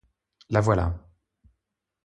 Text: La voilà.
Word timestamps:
La 0.49 0.61
voilà. 0.61 0.89